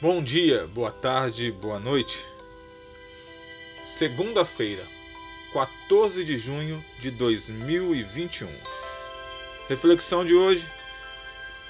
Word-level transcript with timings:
Bom 0.00 0.22
dia, 0.22 0.64
boa 0.68 0.92
tarde, 0.92 1.50
boa 1.50 1.80
noite. 1.80 2.24
Segunda-feira, 3.84 4.84
14 5.52 6.24
de 6.24 6.36
junho 6.36 6.84
de 7.00 7.10
2021. 7.10 8.48
Reflexão 9.68 10.24
de 10.24 10.36
hoje: 10.36 10.64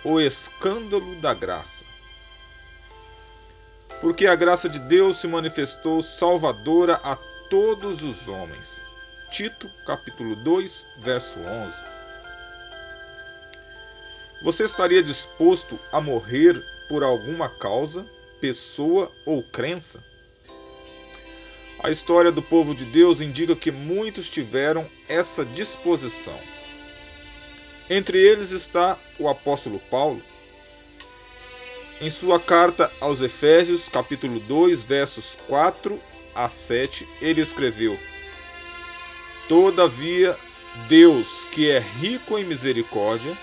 O 0.04 0.20
escândalo 0.20 1.14
da 1.22 1.32
graça. 1.32 1.86
Porque 4.02 4.26
a 4.26 4.36
graça 4.36 4.68
de 4.68 4.78
Deus 4.78 5.16
se 5.16 5.26
manifestou 5.26 6.02
salvadora 6.02 7.00
a 7.02 7.16
todos 7.48 8.02
os 8.02 8.28
homens. 8.28 8.82
Tito, 9.32 9.66
capítulo 9.86 10.36
2, 10.44 10.86
verso 10.98 11.38
11. 11.40 11.76
Você 14.44 14.64
estaria 14.64 15.02
disposto 15.02 15.80
a 15.90 15.98
morrer 15.98 16.62
por 16.90 17.02
alguma 17.02 17.48
causa? 17.48 18.04
Pessoa 18.40 19.10
ou 19.26 19.42
crença? 19.42 20.02
A 21.80 21.90
história 21.90 22.32
do 22.32 22.42
povo 22.42 22.74
de 22.74 22.84
Deus 22.84 23.20
indica 23.20 23.54
que 23.54 23.70
muitos 23.70 24.28
tiveram 24.28 24.84
essa 25.08 25.44
disposição. 25.44 26.38
Entre 27.88 28.18
eles 28.18 28.50
está 28.50 28.98
o 29.18 29.28
apóstolo 29.28 29.80
Paulo. 29.90 30.20
Em 32.00 32.10
sua 32.10 32.38
carta 32.38 32.90
aos 33.00 33.22
Efésios, 33.22 33.88
capítulo 33.88 34.40
2, 34.40 34.82
versos 34.82 35.36
4 35.46 36.00
a 36.34 36.48
7, 36.48 37.06
ele 37.20 37.40
escreveu: 37.40 37.98
Todavia, 39.48 40.36
Deus, 40.88 41.44
que 41.44 41.70
é 41.70 41.78
rico 41.78 42.38
em 42.38 42.44
misericórdia, 42.44 43.36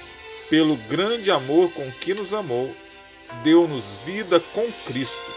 pelo 0.49 0.75
grande 0.75 1.31
amor 1.31 1.71
com 1.71 1.89
que 1.91 2.13
nos 2.13 2.33
amou, 2.33 2.73
deu-nos 3.43 3.99
vida 4.05 4.39
com 4.53 4.71
Cristo. 4.85 5.31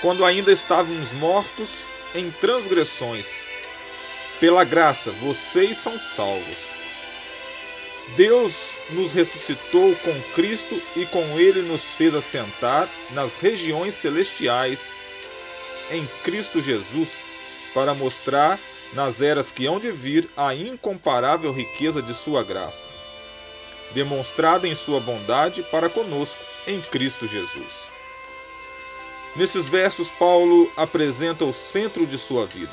Quando 0.00 0.24
ainda 0.24 0.52
estávamos 0.52 1.12
mortos 1.12 1.70
em 2.14 2.30
transgressões, 2.30 3.26
pela 4.40 4.64
graça 4.64 5.10
vocês 5.12 5.76
são 5.76 5.98
salvos. 5.98 6.74
Deus 8.16 8.76
nos 8.90 9.12
ressuscitou 9.12 9.96
com 9.96 10.22
Cristo 10.34 10.80
e 10.94 11.06
com 11.06 11.22
ele 11.38 11.62
nos 11.62 11.82
fez 11.82 12.14
assentar 12.14 12.88
nas 13.10 13.34
regiões 13.36 13.94
celestiais 13.94 14.92
em 15.90 16.06
Cristo 16.22 16.60
Jesus, 16.60 17.24
para 17.72 17.94
mostrar 17.94 18.60
nas 18.92 19.20
eras 19.20 19.50
que 19.50 19.66
hão 19.66 19.80
de 19.80 19.90
vir 19.90 20.28
a 20.36 20.54
incomparável 20.54 21.50
riqueza 21.52 22.00
de 22.00 22.14
sua 22.14 22.44
graça 22.44 22.93
demonstrada 23.92 24.66
em 24.66 24.74
sua 24.74 25.00
bondade 25.00 25.62
para 25.64 25.88
conosco 25.88 26.38
em 26.66 26.80
Cristo 26.80 27.26
Jesus. 27.26 27.88
Nesses 29.36 29.68
versos, 29.68 30.10
Paulo 30.10 30.70
apresenta 30.76 31.44
o 31.44 31.52
centro 31.52 32.06
de 32.06 32.16
sua 32.16 32.46
vida, 32.46 32.72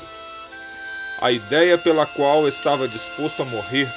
a 1.20 1.32
ideia 1.32 1.76
pela 1.76 2.06
qual 2.06 2.46
estava 2.46 2.86
disposto 2.86 3.42
a 3.42 3.44
morrer, 3.44 3.92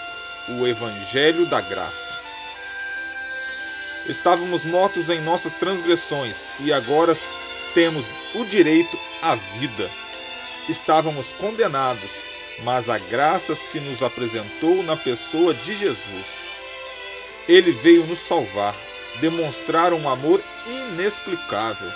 o 0.59 0.67
Evangelho 0.67 1.45
da 1.45 1.61
Graça. 1.61 2.13
Estávamos 4.07 4.65
mortos 4.65 5.09
em 5.09 5.21
nossas 5.21 5.55
transgressões 5.55 6.49
e 6.59 6.71
agora 6.71 7.15
temos 7.73 8.05
o 8.35 8.45
direito 8.45 8.97
à 9.21 9.35
vida. 9.35 9.89
Estávamos 10.69 11.27
condenados, 11.33 12.09
mas 12.63 12.89
a 12.89 12.97
graça 12.97 13.55
se 13.55 13.79
nos 13.79 14.01
apresentou 14.03 14.83
na 14.83 14.95
pessoa 14.95 15.53
de 15.53 15.75
Jesus 15.75 16.44
ele 17.47 17.71
veio 17.71 18.05
nos 18.05 18.19
salvar, 18.19 18.75
demonstrar 19.19 19.93
um 19.93 20.09
amor 20.09 20.41
inexplicável. 20.67 21.91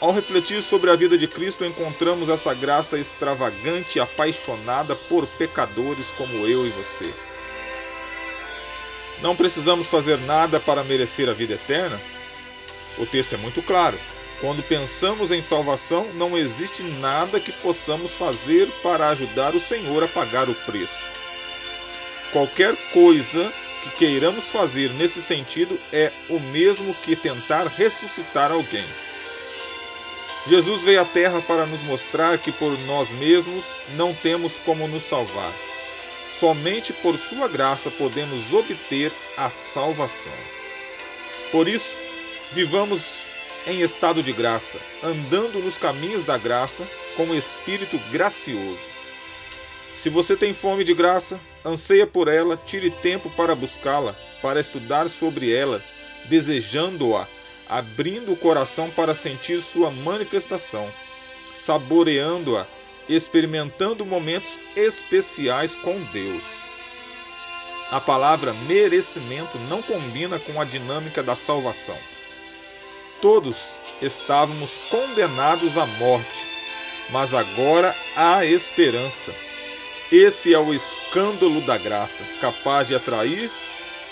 Ao 0.00 0.12
refletir 0.12 0.62
sobre 0.62 0.90
a 0.90 0.96
vida 0.96 1.18
de 1.18 1.26
Cristo, 1.26 1.64
encontramos 1.64 2.28
essa 2.28 2.54
graça 2.54 2.98
extravagante 2.98 3.98
e 3.98 4.00
apaixonada 4.00 4.94
por 4.94 5.26
pecadores 5.26 6.12
como 6.16 6.46
eu 6.46 6.64
e 6.66 6.70
você. 6.70 7.12
Não 9.20 9.34
precisamos 9.34 9.88
fazer 9.88 10.16
nada 10.18 10.60
para 10.60 10.84
merecer 10.84 11.28
a 11.28 11.32
vida 11.32 11.54
eterna? 11.54 12.00
O 12.96 13.06
texto 13.06 13.34
é 13.34 13.38
muito 13.38 13.60
claro. 13.62 13.98
Quando 14.40 14.62
pensamos 14.62 15.32
em 15.32 15.42
salvação, 15.42 16.12
não 16.14 16.38
existe 16.38 16.84
nada 16.84 17.40
que 17.40 17.50
possamos 17.50 18.12
fazer 18.12 18.70
para 18.82 19.08
ajudar 19.08 19.56
o 19.56 19.60
Senhor 19.60 20.04
a 20.04 20.06
pagar 20.06 20.48
o 20.48 20.54
preço. 20.54 21.10
Qualquer 22.30 22.76
coisa 22.92 23.52
que 23.88 24.06
queiramos 24.06 24.50
fazer 24.50 24.90
nesse 24.94 25.20
sentido 25.22 25.78
é 25.92 26.10
o 26.28 26.38
mesmo 26.38 26.94
que 26.94 27.16
tentar 27.16 27.66
ressuscitar 27.66 28.50
alguém. 28.50 28.84
Jesus 30.48 30.82
veio 30.82 31.02
à 31.02 31.04
Terra 31.04 31.42
para 31.42 31.66
nos 31.66 31.82
mostrar 31.82 32.38
que 32.38 32.50
por 32.52 32.76
nós 32.86 33.10
mesmos 33.10 33.64
não 33.96 34.14
temos 34.14 34.54
como 34.64 34.88
nos 34.88 35.02
salvar. 35.02 35.52
Somente 36.32 36.92
por 36.92 37.16
Sua 37.16 37.48
graça 37.48 37.90
podemos 37.90 38.52
obter 38.52 39.12
a 39.36 39.50
salvação. 39.50 40.32
Por 41.50 41.68
isso, 41.68 41.96
vivamos 42.52 43.02
em 43.66 43.80
estado 43.80 44.22
de 44.22 44.32
graça, 44.32 44.78
andando 45.02 45.58
nos 45.62 45.76
caminhos 45.76 46.24
da 46.24 46.38
graça 46.38 46.86
com 47.16 47.34
espírito 47.34 47.98
gracioso. 48.10 48.98
Se 49.98 50.08
você 50.08 50.36
tem 50.36 50.54
fome 50.54 50.84
de 50.84 50.94
graça, 50.94 51.40
anseia 51.64 52.06
por 52.06 52.28
ela, 52.28 52.56
tire 52.56 52.88
tempo 52.88 53.28
para 53.30 53.56
buscá-la, 53.56 54.14
para 54.40 54.60
estudar 54.60 55.08
sobre 55.08 55.52
ela, 55.52 55.82
desejando-a, 56.26 57.26
abrindo 57.68 58.32
o 58.32 58.36
coração 58.36 58.88
para 58.90 59.12
sentir 59.12 59.60
sua 59.60 59.90
manifestação, 59.90 60.88
saboreando-a, 61.52 62.64
experimentando 63.08 64.06
momentos 64.06 64.56
especiais 64.76 65.74
com 65.74 66.00
Deus. 66.12 66.44
A 67.90 68.00
palavra 68.00 68.52
merecimento 68.68 69.58
não 69.68 69.82
combina 69.82 70.38
com 70.38 70.60
a 70.60 70.64
dinâmica 70.64 71.24
da 71.24 71.34
salvação. 71.34 71.98
Todos 73.20 73.74
estávamos 74.00 74.70
condenados 74.90 75.76
à 75.76 75.86
morte, 75.86 76.46
mas 77.10 77.34
agora 77.34 77.92
há 78.14 78.44
esperança. 78.44 79.47
Esse 80.10 80.54
é 80.54 80.58
o 80.58 80.72
escândalo 80.72 81.60
da 81.60 81.76
graça, 81.76 82.24
capaz 82.40 82.88
de 82.88 82.94
atrair 82.94 83.50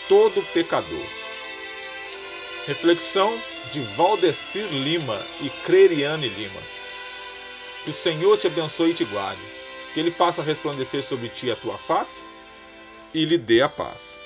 todo 0.08 0.42
pecador. 0.52 1.06
Reflexão 2.66 3.32
de 3.72 3.80
Valdecir 3.80 4.66
Lima 4.66 5.18
e 5.40 5.48
Creriane 5.64 6.28
Lima. 6.28 6.60
Que 7.84 7.90
o 7.90 7.94
Senhor 7.94 8.36
te 8.36 8.46
abençoe 8.46 8.90
e 8.90 8.94
te 8.94 9.04
guarde. 9.04 9.40
Que 9.94 10.00
Ele 10.00 10.10
faça 10.10 10.42
resplandecer 10.42 11.02
sobre 11.02 11.30
ti 11.30 11.50
a 11.50 11.56
tua 11.56 11.78
face 11.78 12.22
e 13.14 13.24
lhe 13.24 13.38
dê 13.38 13.62
a 13.62 13.68
paz. 13.68 14.25